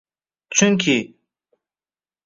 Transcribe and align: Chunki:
Chunki: 0.55 0.97